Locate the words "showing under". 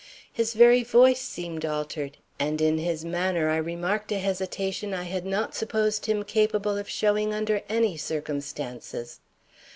6.89-7.61